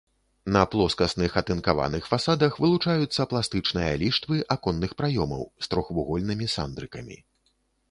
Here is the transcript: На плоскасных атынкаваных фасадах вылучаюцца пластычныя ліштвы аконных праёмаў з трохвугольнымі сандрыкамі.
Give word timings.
На 0.53 0.61
плоскасных 0.69 1.31
атынкаваных 1.41 2.03
фасадах 2.13 2.57
вылучаюцца 2.63 3.27
пластычныя 3.35 3.93
ліштвы 4.05 4.41
аконных 4.57 4.91
праёмаў 5.05 5.47
з 5.67 5.73
трохвугольнымі 5.75 6.51
сандрыкамі. 6.57 7.23